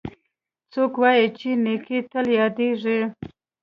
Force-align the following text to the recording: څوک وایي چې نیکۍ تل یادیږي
څوک 0.73 0.93
وایي 1.01 1.27
چې 1.39 1.49
نیکۍ 1.63 1.99
تل 2.11 2.27
یادیږي 2.39 2.99